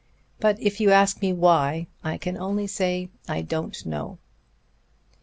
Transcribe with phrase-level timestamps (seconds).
[0.39, 4.17] But if you ask me why, I can only say I don't know."